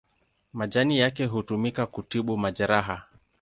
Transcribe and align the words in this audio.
Majani 0.53 0.99
yake 0.99 1.25
hutumika 1.25 1.85
kutibu 1.87 2.37
majeraha. 2.37 3.03